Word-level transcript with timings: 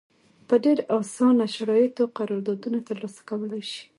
په 0.47 0.55
ډېر 0.63 0.77
اسانه 0.97 1.45
شرایطو 1.55 2.03
قراردادونه 2.17 2.79
ترلاسه 2.87 3.21
کولای 3.29 3.63
شي. 3.71 3.83